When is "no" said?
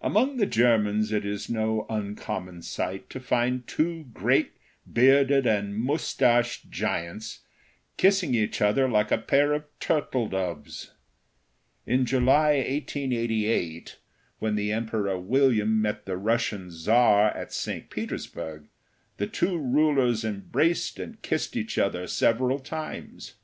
1.50-1.84